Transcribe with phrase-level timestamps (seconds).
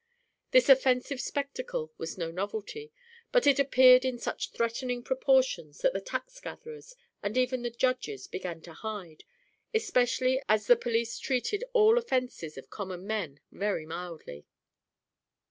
[0.49, 2.91] This offensive spectacle was no novelty,
[3.31, 8.25] but it appeared in such threatening proportions that the tax gatherers, and even the judges
[8.25, 9.25] began to hide,
[9.75, 14.47] especially as the police treated all offences of common men very mildly.